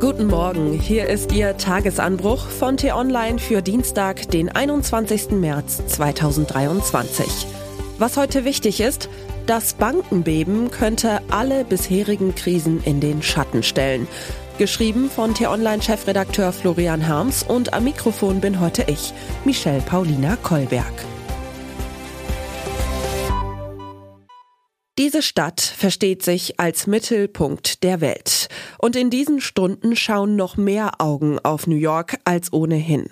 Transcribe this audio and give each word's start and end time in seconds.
Guten 0.00 0.28
Morgen, 0.28 0.72
hier 0.72 1.10
ist 1.10 1.30
Ihr 1.30 1.58
Tagesanbruch 1.58 2.48
von 2.48 2.78
T-Online 2.78 3.38
für 3.38 3.60
Dienstag, 3.60 4.30
den 4.30 4.48
21. 4.48 5.32
März 5.32 5.82
2023. 5.88 7.46
Was 7.98 8.16
heute 8.16 8.46
wichtig 8.46 8.80
ist, 8.80 9.10
das 9.44 9.74
Bankenbeben 9.74 10.70
könnte 10.70 11.20
alle 11.28 11.66
bisherigen 11.66 12.34
Krisen 12.34 12.82
in 12.82 13.00
den 13.00 13.22
Schatten 13.22 13.62
stellen. 13.62 14.08
Geschrieben 14.56 15.10
von 15.10 15.34
T-Online-Chefredakteur 15.34 16.54
Florian 16.54 17.06
Harms 17.06 17.42
und 17.42 17.74
am 17.74 17.84
Mikrofon 17.84 18.40
bin 18.40 18.58
heute 18.58 18.84
ich, 18.86 19.12
Michelle 19.44 19.82
Paulina 19.82 20.36
Kolberg. 20.42 21.09
Diese 25.00 25.22
Stadt 25.22 25.62
versteht 25.62 26.22
sich 26.22 26.60
als 26.60 26.86
Mittelpunkt 26.86 27.84
der 27.84 28.02
Welt. 28.02 28.48
Und 28.76 28.96
in 28.96 29.08
diesen 29.08 29.40
Stunden 29.40 29.96
schauen 29.96 30.36
noch 30.36 30.58
mehr 30.58 31.00
Augen 31.00 31.38
auf 31.38 31.66
New 31.66 31.74
York 31.74 32.18
als 32.24 32.52
ohnehin. 32.52 33.06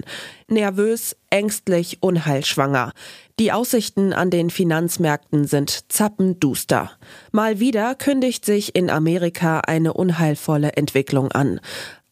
Nervös, 0.48 1.16
ängstlich, 1.30 2.02
unheilschwanger. 2.02 2.92
Die 3.38 3.52
Aussichten 3.52 4.12
an 4.12 4.28
den 4.28 4.50
Finanzmärkten 4.50 5.46
sind 5.46 5.90
zappenduster. 5.90 6.90
Mal 7.32 7.58
wieder 7.58 7.94
kündigt 7.94 8.44
sich 8.44 8.74
in 8.74 8.90
Amerika 8.90 9.60
eine 9.60 9.94
unheilvolle 9.94 10.72
Entwicklung 10.72 11.32
an. 11.32 11.58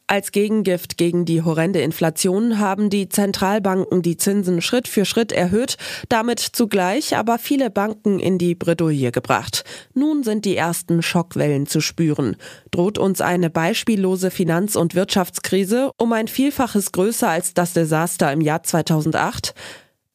Als 0.09 0.31
Gegengift 0.31 0.99
gegen 0.99 1.25
die 1.25 1.43
horrende 1.43 1.81
Inflation 1.81 2.61
haben 2.61 2.91
die 2.91 3.09
Zentralbanken 3.09 4.03
die 4.03 4.17
Zinsen 4.17 4.63
Schritt 4.63 4.87
für 4.87 5.05
Schritt 5.05 5.33
erhöht, 5.33 5.77
damit 6.09 6.39
zugleich 6.39 7.17
aber 7.17 7.39
viele 7.39 7.71
Banken 7.71 8.21
in 8.21 8.39
die 8.39 8.55
Bredouille 8.55 9.11
gebracht. 9.11 9.65
Nun 9.95 10.23
sind 10.23 10.45
die 10.45 10.57
ersten 10.57 11.03
Schockwellen 11.03 11.67
zu 11.67 11.81
spüren. 11.81 12.37
Droht 12.71 12.99
uns 12.99 13.21
eine 13.21 13.51
beispiellose 13.51 14.31
Finanz- 14.31 14.77
und 14.77 14.95
Wirtschaftskrise 14.95 15.91
um 15.99 16.13
ein 16.13 16.29
Vielfaches 16.29 16.93
größer 16.93 17.29
als 17.29 17.55
das 17.55 17.73
Desaster 17.73 18.33
im 18.33 18.41
Jahr 18.41 18.63
2008? 18.63 19.55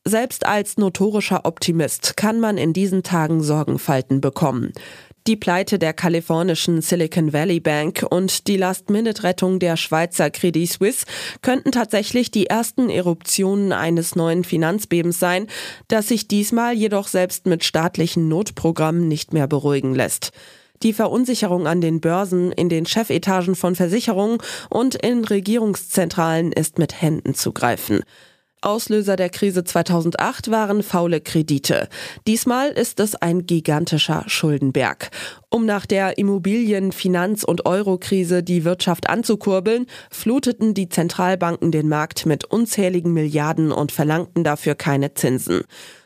Selbst 0.05 0.47
als 0.47 0.77
notorischer 0.77 1.45
Optimist 1.45 2.15
kann 2.15 2.39
man 2.39 2.57
in 2.57 2.71
diesen 2.71 3.03
Tagen 3.03 3.43
Sorgenfalten 3.43 4.21
bekommen. 4.21 4.71
Die 5.27 5.35
Pleite 5.35 5.77
der 5.77 5.93
kalifornischen 5.93 6.81
Silicon 6.81 7.31
Valley 7.31 7.59
Bank 7.59 8.03
und 8.09 8.47
die 8.47 8.57
Last-Minute-Rettung 8.57 9.59
der 9.59 9.77
Schweizer 9.77 10.31
Credit 10.31 10.67
Suisse 10.67 11.05
könnten 11.43 11.71
tatsächlich 11.71 12.31
die 12.31 12.47
ersten 12.47 12.89
Eruptionen 12.89 13.71
eines 13.71 14.15
neuen 14.15 14.43
Finanzbebens 14.43 15.19
sein, 15.19 15.45
das 15.87 16.07
sich 16.07 16.27
diesmal 16.27 16.73
jedoch 16.73 17.07
selbst 17.07 17.45
mit 17.45 17.63
staatlichen 17.63 18.29
Notprogrammen 18.29 19.07
nicht 19.07 19.31
mehr 19.31 19.45
beruhigen 19.45 19.93
lässt. 19.93 20.31
Die 20.81 20.93
Verunsicherung 20.93 21.67
an 21.67 21.81
den 21.81 22.01
Börsen, 22.01 22.51
in 22.51 22.67
den 22.67 22.87
Chefetagen 22.87 23.53
von 23.53 23.75
Versicherungen 23.75 24.39
und 24.71 24.95
in 24.95 25.23
Regierungszentralen 25.23 26.51
ist 26.51 26.79
mit 26.79 26.99
Händen 26.99 27.35
zu 27.35 27.51
greifen. 27.51 28.01
Auslöser 28.61 29.15
der 29.15 29.29
Krise 29.29 29.63
2008 29.63 30.51
waren 30.51 30.83
faule 30.83 31.19
Kredite. 31.19 31.89
Diesmal 32.27 32.69
ist 32.69 32.99
es 32.99 33.15
ein 33.15 33.47
gigantischer 33.47 34.23
Schuldenberg. 34.27 35.09
Um 35.49 35.65
nach 35.65 35.87
der 35.87 36.19
Immobilien-, 36.19 36.91
Finanz- 36.91 37.43
und 37.43 37.65
Eurokrise 37.65 38.43
die 38.43 38.63
Wirtschaft 38.63 39.09
anzukurbeln, 39.09 39.87
fluteten 40.11 40.75
die 40.75 40.89
Zentralbanken 40.89 41.71
den 41.71 41.89
Markt 41.89 42.27
mit 42.27 42.45
unzähligen 42.45 43.13
Milliarden 43.13 43.71
und 43.71 43.91
verlangten 43.91 44.43
dafür 44.43 44.75
keine 44.75 45.15
Zinsen. 45.15 45.63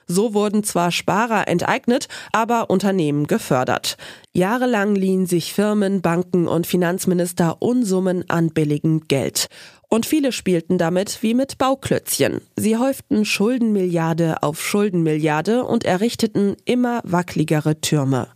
So 0.08 0.34
wurden 0.34 0.64
zwar 0.64 0.92
Sparer 0.92 1.48
enteignet, 1.48 2.08
aber 2.32 2.70
Unternehmen 2.70 3.28
gefördert. 3.28 3.98
Jahrelang 4.34 4.96
liehen 4.96 5.26
sich 5.26 5.54
Firmen, 5.54 6.02
Banken 6.02 6.48
und 6.48 6.68
Finanzminister 6.68 7.62
Unsummen 7.62 8.30
an 8.30 8.50
billigem 8.50 9.08
Geld. 9.08 9.48
Und 9.88 10.06
viele 10.06 10.32
spielten 10.32 10.78
damit 10.78 11.22
wie 11.22 11.34
mit 11.34 11.58
Bauklötzchen. 11.58 12.42
Sie 12.56 12.78
häuften 12.78 13.24
Schuldenmilliarde 13.24 14.44
auf 14.44 14.62
Schuldenmilliarde 14.62 15.64
und 15.64 15.86
errichteten 15.86 16.56
immer 16.66 17.02
wackeligere 17.04 17.80
Türme. 17.82 18.28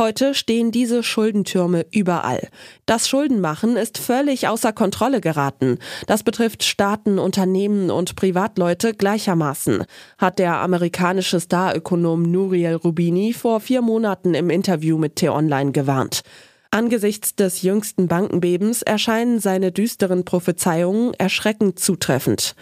Heute 0.00 0.32
stehen 0.32 0.70
diese 0.70 1.02
Schuldentürme 1.02 1.84
überall. 1.92 2.48
Das 2.86 3.06
Schuldenmachen 3.06 3.76
ist 3.76 3.98
völlig 3.98 4.48
außer 4.48 4.72
Kontrolle 4.72 5.20
geraten. 5.20 5.78
Das 6.06 6.22
betrifft 6.22 6.62
Staaten, 6.62 7.18
Unternehmen 7.18 7.90
und 7.90 8.16
Privatleute 8.16 8.94
gleichermaßen, 8.94 9.84
hat 10.16 10.38
der 10.38 10.56
amerikanische 10.62 11.38
Starökonom 11.38 12.22
Nuriel 12.22 12.76
Rubini 12.76 13.34
vor 13.34 13.60
vier 13.60 13.82
Monaten 13.82 14.32
im 14.32 14.48
Interview 14.48 14.96
mit 14.96 15.16
T-Online 15.16 15.72
gewarnt. 15.72 16.22
Angesichts 16.70 17.34
des 17.34 17.60
jüngsten 17.60 18.08
Bankenbebens 18.08 18.80
erscheinen 18.80 19.38
seine 19.38 19.70
düsteren 19.70 20.24
Prophezeiungen 20.24 21.12
erschreckend 21.18 21.78
zutreffend. 21.78 22.54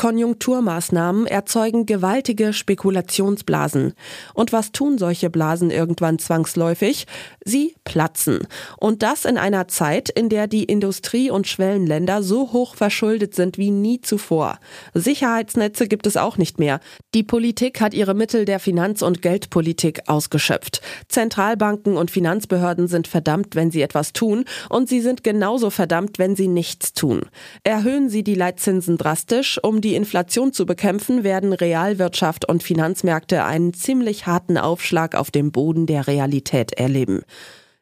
Konjunkturmaßnahmen 0.00 1.26
erzeugen 1.26 1.84
gewaltige 1.84 2.54
Spekulationsblasen. 2.54 3.92
Und 4.32 4.50
was 4.50 4.72
tun 4.72 4.96
solche 4.96 5.28
Blasen 5.28 5.70
irgendwann 5.70 6.18
zwangsläufig? 6.18 7.06
Sie 7.44 7.74
platzen. 7.84 8.46
Und 8.78 9.02
das 9.02 9.26
in 9.26 9.36
einer 9.36 9.68
Zeit, 9.68 10.08
in 10.08 10.30
der 10.30 10.46
die 10.46 10.64
Industrie- 10.64 11.30
und 11.30 11.46
Schwellenländer 11.46 12.22
so 12.22 12.50
hoch 12.50 12.76
verschuldet 12.76 13.34
sind 13.34 13.58
wie 13.58 13.70
nie 13.70 14.00
zuvor. 14.00 14.58
Sicherheitsnetze 14.94 15.86
gibt 15.86 16.06
es 16.06 16.16
auch 16.16 16.38
nicht 16.38 16.58
mehr. 16.58 16.80
Die 17.12 17.22
Politik 17.22 17.82
hat 17.82 17.92
ihre 17.92 18.14
Mittel 18.14 18.46
der 18.46 18.58
Finanz- 18.58 19.02
und 19.02 19.20
Geldpolitik 19.20 20.08
ausgeschöpft. 20.08 20.80
Zentralbanken 21.08 21.98
und 21.98 22.10
Finanzbehörden 22.10 22.88
sind 22.88 23.06
verdammt, 23.06 23.54
wenn 23.54 23.70
sie 23.70 23.82
etwas 23.82 24.14
tun, 24.14 24.46
und 24.70 24.88
sie 24.88 25.02
sind 25.02 25.22
genauso 25.24 25.68
verdammt, 25.68 26.18
wenn 26.18 26.36
sie 26.36 26.48
nichts 26.48 26.94
tun. 26.94 27.26
Erhöhen 27.64 28.08
sie 28.08 28.22
die 28.22 28.34
Leitzinsen 28.34 28.96
drastisch, 28.96 29.62
um 29.62 29.82
die 29.82 29.89
die 29.90 29.96
Inflation 29.96 30.52
zu 30.52 30.66
bekämpfen, 30.66 31.24
werden 31.24 31.52
Realwirtschaft 31.52 32.48
und 32.48 32.62
Finanzmärkte 32.62 33.42
einen 33.42 33.74
ziemlich 33.74 34.24
harten 34.24 34.56
Aufschlag 34.56 35.16
auf 35.16 35.32
dem 35.32 35.50
Boden 35.50 35.86
der 35.86 36.06
Realität 36.06 36.74
erleben. 36.74 37.22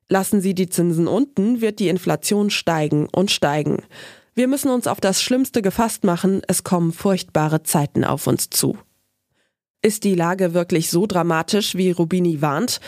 Lassen 0.09 0.41
Sie 0.41 0.55
die 0.55 0.71
Zinsen 0.71 1.07
unten, 1.07 1.61
wird 1.61 1.81
die 1.81 1.89
Inflation 1.89 2.49
steigen 2.49 3.11
und 3.15 3.31
steigen. 3.31 3.83
Wir 4.35 4.49
müssen 4.49 4.71
uns 4.71 4.87
auf 4.87 5.03
das 5.03 5.23
Schlimmste 5.23 5.61
gefasst 5.61 6.03
machen, 6.05 6.41
es 6.49 6.65
kommen 6.65 6.95
furchtbare 6.95 7.63
Zeiten 7.63 8.05
auf 8.05 8.27
uns 8.27 8.49
zu. 8.49 8.79
Ist 9.83 10.05
die 10.05 10.15
Lage 10.15 10.55
wirklich 10.55 10.89
so 10.89 11.07
dramatisch, 11.07 11.75
wie 11.75 11.91
Rubini 11.91 12.41
warnt? 12.41 12.81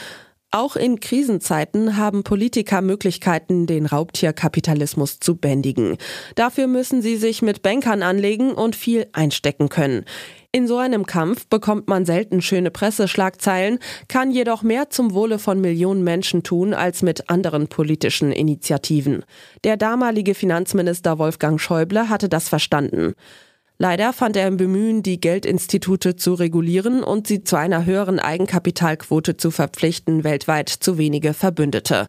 Auch 0.53 0.75
in 0.75 0.99
Krisenzeiten 0.99 1.97
haben 1.97 2.25
Politiker 2.25 2.83
Möglichkeiten, 2.83 3.69
den 3.69 3.87
Raubtierkapitalismus 3.87 5.21
zu 5.21 5.37
bändigen. 5.37 5.97
Dafür 6.35 6.67
müssen 6.67 7.03
sie 7.03 7.17
sich 7.17 7.41
mit 7.41 7.63
Bankern 7.63 8.03
anlegen 8.03 8.51
und 8.51 8.75
viel 8.75 9.07
einstecken 9.13 9.69
können. 9.69 10.05
In 10.51 10.67
so 10.67 10.79
einem 10.79 11.07
Kampf 11.07 11.47
bekommt 11.47 11.87
man 11.87 12.05
selten 12.05 12.43
schöne 12.43 12.73
Presseschlagzeilen, 12.73 13.79
kann 14.09 14.33
jedoch 14.33 14.65
mehr 14.65 14.91
zum 14.91 15.15
Wohle 15.15 15.39
von 15.39 15.61
Millionen 15.61 16.03
Menschen 16.03 16.43
tun 16.43 16.75
als 16.75 17.03
mit 17.03 17.31
anderen 17.31 17.69
politischen 17.69 18.33
Initiativen. 18.33 19.25
Der 19.63 19.77
damalige 19.77 20.35
Finanzminister 20.35 21.21
Wolfgang 21.21 21.61
Schäuble 21.61 22.09
hatte 22.09 22.29
das 22.29 22.49
verstanden. 22.49 23.15
Leider 23.83 24.13
fand 24.13 24.37
er 24.37 24.47
im 24.47 24.59
Bemühen, 24.59 25.03
die 25.03 25.19
Geldinstitute 25.19 26.15
zu 26.15 26.35
regulieren 26.35 27.03
und 27.03 27.27
sie 27.27 27.45
zu 27.45 27.57
einer 27.57 27.87
höheren 27.87 28.19
Eigenkapitalquote 28.19 29.39
zu 29.39 29.51
verpflichten, 29.51 30.23
weltweit 30.23 30.69
zu 30.69 30.99
wenige 30.99 31.33
Verbündete. 31.33 32.09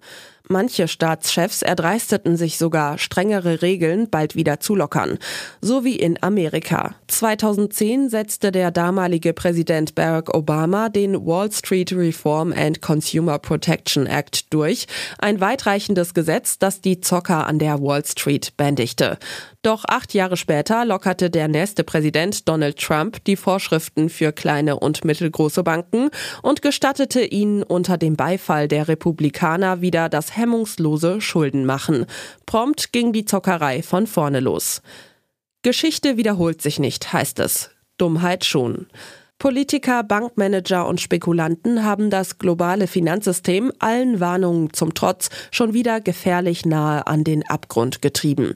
Manche 0.52 0.90
Staatschefs 0.90 1.62
erdreisteten 1.62 2.36
sich 2.36 2.58
sogar, 2.58 2.98
strengere 2.98 3.62
Regeln 3.62 4.10
bald 4.10 4.36
wieder 4.36 4.60
zu 4.60 4.76
lockern. 4.76 5.18
So 5.62 5.86
wie 5.86 5.96
in 5.96 6.22
Amerika. 6.22 6.96
2010 7.08 8.10
setzte 8.10 8.52
der 8.52 8.70
damalige 8.70 9.32
Präsident 9.32 9.96
Barack 9.96 10.36
Obama 10.36 10.90
den 10.90 11.26
Wall 11.26 11.50
Street 11.54 11.94
Reform 11.94 12.52
and 12.52 12.82
Consumer 12.82 13.40
Protection 13.40 14.08
Act 14.08 14.54
durch. 14.54 14.88
Ein 15.20 15.40
weitreichendes 15.40 16.14
Gesetz, 16.14 16.60
das 16.60 16.82
die 16.82 17.00
Zocker 17.00 17.48
an 17.48 17.58
der 17.58 17.82
Wall 17.82 18.04
Street 18.04 18.58
bändigte. 18.58 19.20
Doch 19.64 19.86
acht 19.88 20.16
Jahre 20.16 20.38
später 20.38 20.86
lockerte 20.86 21.30
der 21.30 21.48
nächste 21.48 21.84
Präsident 21.84 22.50
Donald 22.50 22.80
Trump 22.80 23.24
die 23.26 23.36
Vorschriften 23.36 24.10
für 24.10 24.32
kleine 24.32 24.80
und 24.80 25.06
mittelgroße 25.06 25.62
Banken 25.64 26.10
und 26.42 26.64
gestattete 26.64 27.24
ihnen 27.24 27.62
unter 27.62 28.00
dem 28.00 28.16
Beifall 28.16 28.68
der 28.68 28.88
Republikaner 28.88 29.82
wieder 29.82 30.10
das 30.10 30.36
hemmungslose 30.42 31.22
Schuldenmachen. 31.22 32.08
Prompt 32.46 32.92
ging 32.92 33.14
die 33.14 33.26
Zockerei 33.26 33.84
von 33.84 34.08
vorne 34.08 34.40
los. 34.40 34.82
Geschichte 35.62 36.18
wiederholt 36.18 36.62
sich 36.62 36.80
nicht, 36.80 37.14
heißt 37.14 37.40
es. 37.40 37.70
Dummheit 37.98 38.44
schon. 38.44 38.88
Politiker, 39.38 40.04
Bankmanager 40.04 40.88
und 40.88 41.00
Spekulanten 41.00 41.84
haben 41.84 42.10
das 42.10 42.40
globale 42.40 42.88
Finanzsystem 42.88 43.72
allen 43.80 44.20
Warnungen 44.20 44.74
zum 44.74 44.94
Trotz 44.94 45.30
schon 45.52 45.74
wieder 45.74 46.02
gefährlich 46.02 46.66
nahe 46.66 47.06
an 47.06 47.24
den 47.24 47.48
Abgrund 47.48 48.02
getrieben. 48.02 48.56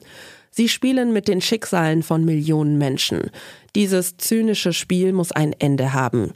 Sie 0.50 0.68
spielen 0.68 1.12
mit 1.12 1.28
den 1.28 1.40
Schicksalen 1.40 2.02
von 2.02 2.24
Millionen 2.24 2.78
Menschen. 2.78 3.30
Dieses 3.74 4.16
zynische 4.16 4.72
Spiel 4.72 5.12
muss 5.12 5.30
ein 5.30 5.52
Ende 5.58 5.92
haben. 5.92 6.32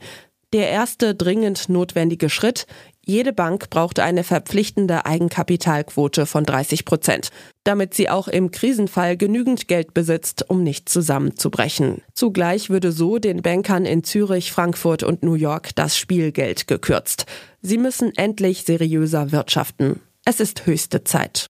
Der 0.52 0.68
erste 0.68 1.14
dringend 1.14 1.68
notwendige 1.68 2.28
Schritt, 2.28 2.66
jede 3.06 3.32
Bank 3.32 3.70
braucht 3.70 4.00
eine 4.00 4.24
verpflichtende 4.24 5.06
Eigenkapitalquote 5.06 6.26
von 6.26 6.44
30 6.44 6.84
Prozent, 6.84 7.30
damit 7.62 7.94
sie 7.94 8.08
auch 8.08 8.26
im 8.26 8.50
Krisenfall 8.50 9.16
genügend 9.16 9.68
Geld 9.68 9.94
besitzt, 9.94 10.44
um 10.48 10.64
nicht 10.64 10.88
zusammenzubrechen. 10.88 12.02
Zugleich 12.14 12.68
würde 12.68 12.90
so 12.90 13.18
den 13.18 13.42
Bankern 13.42 13.84
in 13.84 14.02
Zürich, 14.02 14.50
Frankfurt 14.50 15.04
und 15.04 15.22
New 15.22 15.34
York 15.34 15.74
das 15.76 15.96
Spielgeld 15.96 16.66
gekürzt. 16.66 17.26
Sie 17.62 17.78
müssen 17.78 18.12
endlich 18.16 18.64
seriöser 18.64 19.30
wirtschaften. 19.30 20.00
Es 20.24 20.40
ist 20.40 20.66
höchste 20.66 21.04
Zeit. 21.04 21.46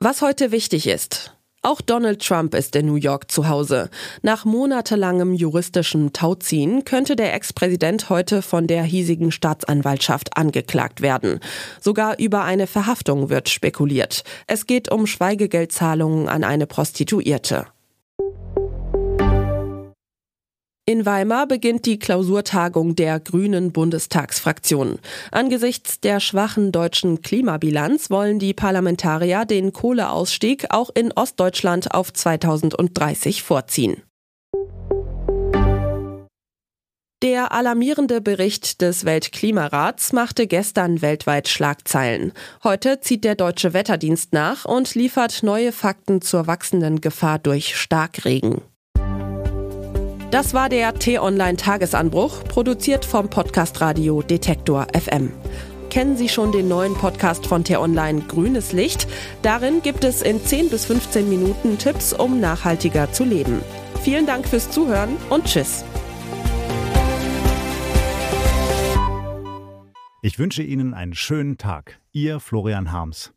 Was 0.00 0.20
heute 0.20 0.50
wichtig 0.50 0.88
ist. 0.88 1.35
Auch 1.66 1.80
Donald 1.80 2.24
Trump 2.24 2.54
ist 2.54 2.76
in 2.76 2.86
New 2.86 2.94
York 2.94 3.28
zu 3.28 3.48
Hause. 3.48 3.90
Nach 4.22 4.44
monatelangem 4.44 5.34
juristischen 5.34 6.12
Tauziehen 6.12 6.84
könnte 6.84 7.16
der 7.16 7.34
Ex-Präsident 7.34 8.08
heute 8.08 8.40
von 8.40 8.68
der 8.68 8.84
hiesigen 8.84 9.32
Staatsanwaltschaft 9.32 10.36
angeklagt 10.36 11.00
werden. 11.00 11.40
Sogar 11.80 12.20
über 12.20 12.44
eine 12.44 12.68
Verhaftung 12.68 13.30
wird 13.30 13.48
spekuliert. 13.48 14.22
Es 14.46 14.68
geht 14.68 14.92
um 14.92 15.08
Schweigegeldzahlungen 15.08 16.28
an 16.28 16.44
eine 16.44 16.68
Prostituierte. 16.68 17.66
In 20.88 21.04
Weimar 21.04 21.48
beginnt 21.48 21.84
die 21.84 21.98
Klausurtagung 21.98 22.94
der 22.94 23.18
Grünen 23.18 23.72
Bundestagsfraktion. 23.72 25.00
Angesichts 25.32 25.98
der 25.98 26.20
schwachen 26.20 26.70
deutschen 26.70 27.22
Klimabilanz 27.22 28.08
wollen 28.08 28.38
die 28.38 28.54
Parlamentarier 28.54 29.46
den 29.46 29.72
Kohleausstieg 29.72 30.66
auch 30.70 30.90
in 30.94 31.10
Ostdeutschland 31.10 31.92
auf 31.92 32.12
2030 32.12 33.42
vorziehen. 33.42 34.00
Der 37.20 37.50
alarmierende 37.50 38.20
Bericht 38.20 38.80
des 38.80 39.04
Weltklimarats 39.04 40.12
machte 40.12 40.46
gestern 40.46 41.02
weltweit 41.02 41.48
Schlagzeilen. 41.48 42.32
Heute 42.62 43.00
zieht 43.00 43.24
der 43.24 43.34
deutsche 43.34 43.72
Wetterdienst 43.72 44.32
nach 44.32 44.64
und 44.64 44.94
liefert 44.94 45.42
neue 45.42 45.72
Fakten 45.72 46.22
zur 46.22 46.46
wachsenden 46.46 47.00
Gefahr 47.00 47.40
durch 47.40 47.74
Starkregen. 47.74 48.62
Das 50.32 50.54
war 50.54 50.68
der 50.68 50.92
T-Online-Tagesanbruch, 50.92 52.42
produziert 52.44 53.04
vom 53.04 53.30
Podcast 53.30 53.80
Radio 53.80 54.22
Detektor 54.22 54.88
FM. 54.92 55.32
Kennen 55.88 56.16
Sie 56.16 56.28
schon 56.28 56.50
den 56.50 56.66
neuen 56.66 56.94
Podcast 56.94 57.46
von 57.46 57.62
T-Online 57.62 58.22
Grünes 58.22 58.72
Licht? 58.72 59.06
Darin 59.42 59.82
gibt 59.82 60.02
es 60.02 60.22
in 60.22 60.44
10 60.44 60.68
bis 60.68 60.84
15 60.86 61.28
Minuten 61.28 61.78
Tipps, 61.78 62.12
um 62.12 62.40
nachhaltiger 62.40 63.12
zu 63.12 63.22
leben. 63.22 63.60
Vielen 64.02 64.26
Dank 64.26 64.48
fürs 64.48 64.68
Zuhören 64.68 65.16
und 65.30 65.44
Tschüss. 65.44 65.84
Ich 70.22 70.40
wünsche 70.40 70.64
Ihnen 70.64 70.92
einen 70.92 71.14
schönen 71.14 71.56
Tag. 71.56 72.00
Ihr 72.10 72.40
Florian 72.40 72.90
Harms. 72.90 73.32